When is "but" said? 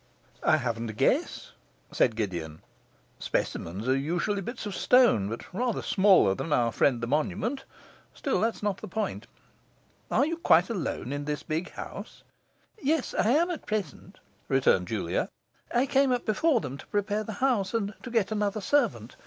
5.29-5.53